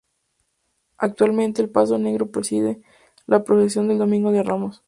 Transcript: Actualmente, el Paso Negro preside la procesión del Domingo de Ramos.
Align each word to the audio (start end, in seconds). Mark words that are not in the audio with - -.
Actualmente, 0.97 1.61
el 1.61 1.69
Paso 1.69 1.99
Negro 1.99 2.31
preside 2.31 2.81
la 3.27 3.43
procesión 3.43 3.87
del 3.87 3.99
Domingo 3.99 4.31
de 4.31 4.41
Ramos. 4.41 4.79